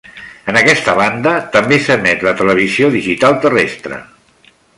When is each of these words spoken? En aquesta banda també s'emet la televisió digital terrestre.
En 0.51 0.55
aquesta 0.61 0.95
banda 0.99 1.33
també 1.57 1.79
s'emet 1.89 2.25
la 2.29 2.33
televisió 2.41 2.91
digital 2.97 3.39
terrestre. 3.45 4.03